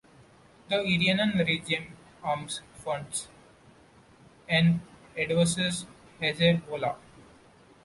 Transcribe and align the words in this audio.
The 0.67 0.77
Iranian 0.79 1.33
regime 1.45 1.95
arms, 2.23 2.61
funds, 2.73 3.27
and 4.49 4.81
advises 5.15 5.85
Hezbollah. 6.19 6.95